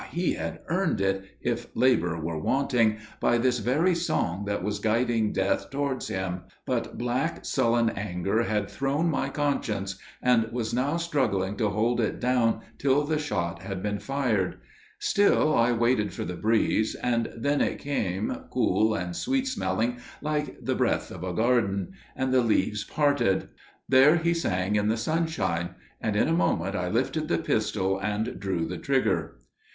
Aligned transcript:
he 0.11 0.33
had 0.33 0.57
earned 0.65 0.99
it, 0.99 1.23
if 1.43 1.67
labour 1.75 2.19
were 2.19 2.39
wanting, 2.39 2.97
by 3.19 3.37
this 3.37 3.59
very 3.59 3.93
song 3.93 4.45
that 4.45 4.63
was 4.63 4.79
guiding 4.79 5.31
death 5.31 5.69
towards 5.69 6.07
him, 6.07 6.41
but 6.65 6.97
black 6.97 7.45
sullen 7.45 7.87
anger 7.91 8.41
had 8.41 8.67
thrown 8.67 9.07
my 9.11 9.29
conscience, 9.29 9.99
and 10.19 10.51
was 10.51 10.73
now 10.73 10.97
struggling 10.97 11.55
to 11.55 11.69
hold 11.69 12.01
it 12.01 12.19
down 12.19 12.61
till 12.79 13.03
the 13.03 13.19
shot 13.19 13.61
had 13.61 13.83
been 13.83 13.99
fired. 13.99 14.57
Still 14.97 15.55
I 15.55 15.71
waited 15.71 16.13
for 16.13 16.25
the 16.25 16.33
breeze, 16.33 16.95
and 16.95 17.31
then 17.37 17.61
it 17.61 17.77
came, 17.77 18.35
cool 18.49 18.95
and 18.95 19.15
sweet 19.15 19.45
smelling 19.47 19.99
like 20.19 20.59
the 20.65 20.73
breath 20.73 21.11
of 21.11 21.23
a 21.23 21.31
garden, 21.31 21.91
and 22.15 22.33
the 22.33 22.41
leaves 22.41 22.83
parted. 22.83 23.49
There 23.87 24.15
he 24.15 24.33
sang 24.33 24.75
in 24.77 24.87
the 24.87 24.97
sunshine, 24.97 25.75
and 26.01 26.15
in 26.15 26.27
a 26.27 26.33
moment 26.33 26.75
I 26.75 26.87
lifted 26.89 27.27
the 27.27 27.37
pistol 27.37 27.99
and 27.99 28.39
drew 28.39 28.65
the 28.65 28.79
trigger. 28.79 29.37